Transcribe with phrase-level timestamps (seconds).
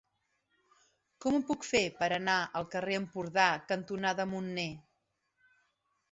[1.25, 4.67] Com ho puc fer per anar al carrer Empordà cantonada Munner?